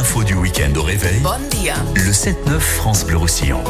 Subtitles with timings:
[0.00, 1.20] l'info du week-end au réveil.
[1.20, 1.74] Bon dia.
[1.94, 3.62] Le 7-9 France Bleu Roussillon.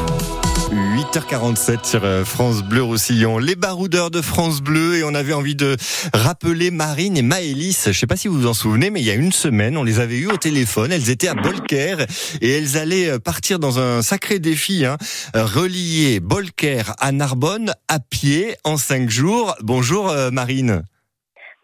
[0.70, 3.38] 8h47 sur euh, France Bleu Roussillon.
[3.38, 5.76] Les baroudeurs de France Bleu et on avait envie de
[6.14, 7.86] rappeler Marine et Maëlys.
[7.86, 9.82] Je sais pas si vous vous en souvenez, mais il y a une semaine, on
[9.82, 10.92] les avait eues au téléphone.
[10.92, 11.96] Elles étaient à Bolker
[12.40, 14.98] et elles allaient euh, partir dans un sacré défi, hein,
[15.34, 19.56] euh, relier Bolker à Narbonne à pied en cinq jours.
[19.62, 20.84] Bonjour Marine.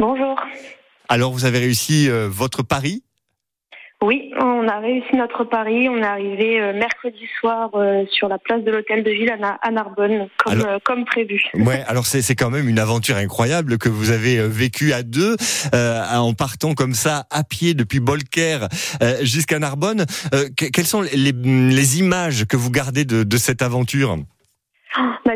[0.01, 0.35] Bonjour.
[1.09, 3.05] Alors vous avez réussi votre pari?
[4.07, 5.88] Oui, on a réussi notre pari.
[5.88, 9.70] On est arrivé euh, mercredi soir euh, sur la place de l'hôtel de ville à
[9.73, 11.42] Narbonne, comme, euh, comme prévu.
[11.66, 15.37] Ouais, alors c'est quand même une aventure incroyable que vous avez vécue à deux,
[15.73, 18.69] en partant comme ça à pied depuis Bolker
[19.23, 20.05] jusqu'à Narbonne.
[20.56, 24.16] quelles sont les, les, images que vous gardez de, de cette aventure?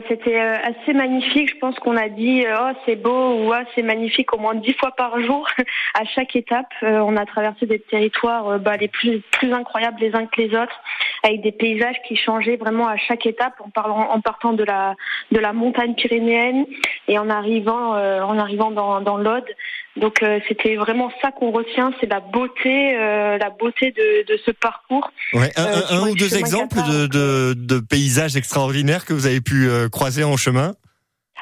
[0.09, 1.51] C'était euh, assez magnifique.
[1.51, 4.55] Je pense qu'on a dit euh, oh c'est beau ou oh, c'est magnifique au moins
[4.55, 5.49] dix fois par jour
[5.95, 6.73] à chaque étape.
[6.83, 10.57] Euh, on a traversé des territoires bah, les plus plus incroyables les uns que les
[10.57, 10.81] autres,
[11.23, 14.95] avec des paysages qui changeaient vraiment à chaque étape en parlant en partant de la
[15.31, 16.67] de la montagne pyrénéenne
[17.09, 19.49] et en arrivant en arrivant dans dans l'Aude.
[19.97, 25.11] Donc c'était vraiment ça qu'on retient, c'est la beauté, la beauté de, de ce parcours.
[25.33, 29.69] Ouais, un, un ou deux exemples de, de, de, paysages extraordinaires que vous avez pu
[29.91, 30.75] croisé en chemin?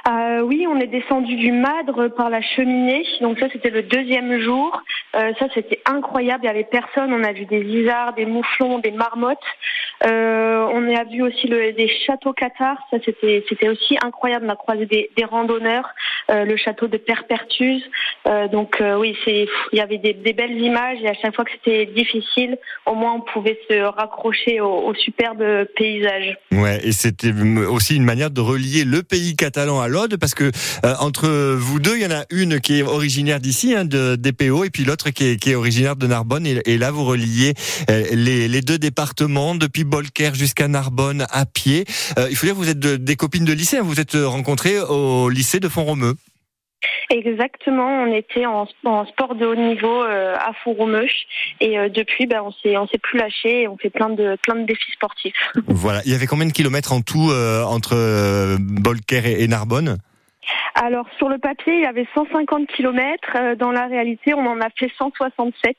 [0.08, 3.04] Euh, oui, on est descendu du Madre par la cheminée.
[3.20, 4.80] Donc ça, c'était le deuxième jour.
[5.14, 6.44] Euh, ça, c'était incroyable.
[6.44, 7.12] Il y avait personne.
[7.12, 9.38] On a vu des isards, des mouflons, des marmottes.
[10.06, 12.78] Euh, on a vu aussi des châteaux cathares.
[12.90, 14.46] Ça, c'était aussi incroyable.
[14.46, 15.88] On a croisé des, randonneurs.
[16.30, 17.82] Le château de Perpertuse.
[18.52, 22.58] Donc oui, il y avait des, belles images et à chaque fois que c'était difficile,
[22.86, 26.36] au moins on pouvait se raccrocher au, superbe paysage.
[26.52, 27.32] Ouais, et c'était
[27.68, 29.88] aussi une manière de relier le pays catalan à
[30.20, 30.50] parce que
[31.00, 34.64] entre vous deux, il y en a une qui est originaire d'ici, hein, de DPO,
[34.64, 36.46] et puis l'autre qui est, originaire de Narbonne.
[36.46, 37.54] Et, là, vous reliez
[37.88, 41.84] les, les, deux départements depuis Bolker jusqu'à Narbonne à pied.
[42.30, 43.78] il faut dire que vous êtes des copines de lycée.
[43.78, 46.14] Hein, vous êtes rencontrées au lycée de Font-Romeu.
[47.10, 51.26] Exactement, on était en, sport de haut niveau euh, à Fouromeuche
[51.58, 54.36] et euh, depuis ben, on s'est on s'est plus lâché et on fait plein de
[54.42, 55.52] plein de défis sportifs.
[55.68, 59.96] Voilà, il y avait combien de kilomètres en tout euh, entre Bolker et, Narbonne?
[60.74, 63.56] Alors sur le papier, il y avait 150 kilomètres.
[63.56, 65.76] Dans la réalité, on en a fait 167.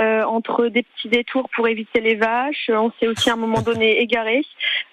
[0.00, 2.70] Euh, entre des petits détours pour éviter les vaches.
[2.72, 4.42] On s'est aussi à un moment donné égaré.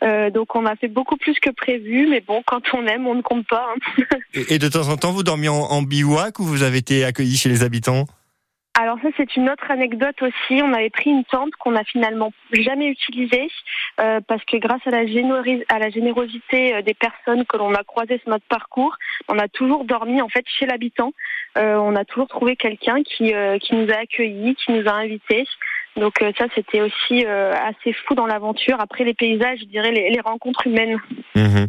[0.03, 3.15] Euh, donc on a fait beaucoup plus que prévu, mais bon, quand on aime, on
[3.15, 3.69] ne compte pas.
[3.73, 4.03] Hein.
[4.33, 7.37] et, de temps en temps, vous dormiez en, en bivouac ou vous avez été accueilli
[7.37, 8.05] chez les habitants?
[8.79, 10.61] Alors ça c'est une autre anecdote aussi.
[10.61, 13.49] On avait pris une tente qu'on n'a finalement jamais utilisée
[13.99, 18.29] euh, parce que grâce à la, générosité euh, des personnes que l'on a croisées sur
[18.29, 18.95] notre parcours,
[19.29, 21.11] on a toujours dormi en fait chez l'habitant.
[21.57, 25.45] Euh, on a toujours trouvé quelqu'un qui qui nous a accueillis, qui nous a invités.
[25.97, 28.77] Donc euh, ça, c'était aussi euh, assez fou dans l'aventure.
[28.79, 30.97] Après les paysages, je dirais les, les rencontres humaines.
[31.35, 31.67] Mhm.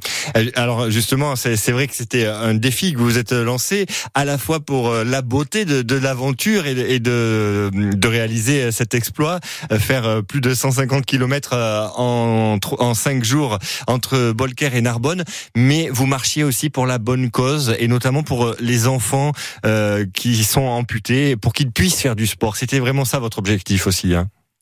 [0.55, 4.61] Alors justement, c'est vrai que c'était un défi que vous êtes lancé, à la fois
[4.61, 9.41] pour euh, la beauté de, de l'aventure et, et, de, de réaliser cet exploit,
[9.78, 11.55] faire plus de 150 km
[11.97, 15.25] en, en 5 jours entre Bolker et Narbonne,
[15.56, 19.33] mais vous marchiez aussi pour la bonne cause, et notamment pour les enfants
[19.65, 22.56] euh, qui sont amputés, pour qu'ils puissent faire du sport.
[22.56, 24.15] C'était vraiment ça votre objectif aussi.
[24.15, 24.18] Hein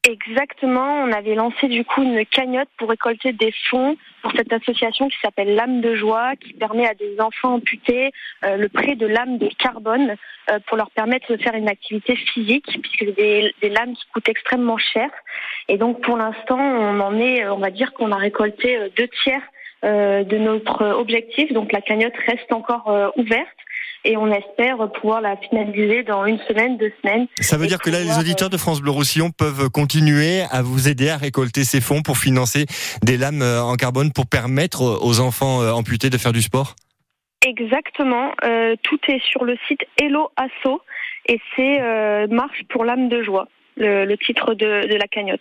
[0.09, 5.09] Exactement, on avait lancé du coup une cagnotte pour récolter des fonds pour cette association
[5.09, 8.13] qui s'appelle l'âme de joie, qui permet à des enfants amputés
[8.45, 10.15] euh, le prêt de lames de carbone
[10.51, 14.29] euh, pour leur permettre de faire une activité physique, puisque des, des, lames qui coûtent
[14.29, 15.11] extrêmement cher.
[15.69, 19.09] Et donc pour l'instant, on en est, on va dire qu'on a récolté euh, deux
[19.25, 19.43] tiers
[19.83, 23.57] de notre objectif, donc la cagnotte reste encore ouverte
[24.07, 27.27] et on espère pouvoir la finaliser dans une semaine, deux semaines.
[27.41, 30.89] Ça veut dire que là, les auditeurs de France Bleu Roussillon peuvent continuer à vous
[30.89, 32.67] aider à récolter ces fonds pour financer
[33.03, 36.77] des lames euh, en carbone pour permettre aux enfants euh, amputés de faire du sport?
[37.45, 38.33] Exactement.
[38.45, 40.81] Euh, tout est sur le site Hello Asso
[41.29, 41.81] et c'est
[42.29, 43.49] Marche pour l'âme de joie.
[43.79, 45.41] Le, titre de, la cagnotte.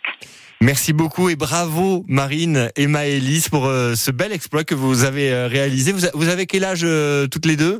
[0.59, 5.93] Merci beaucoup et bravo Marine et Maëlys pour ce bel exploit que vous avez réalisé.
[5.93, 6.85] Vous, avez quel âge
[7.31, 7.79] toutes les deux?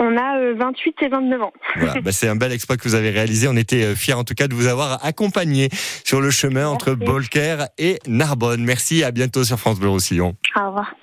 [0.00, 1.52] On a 28 euh, et 29 ans.
[1.76, 3.46] Voilà, bah c'est un bel exploit que vous avez réalisé.
[3.48, 5.68] On était euh, fiers en tout cas de vous avoir accompagné
[6.04, 8.64] sur le chemin entre Bolker et Narbonne.
[8.64, 10.34] Merci, à bientôt sur France Bleu Roussillon.
[10.56, 10.94] Au revoir.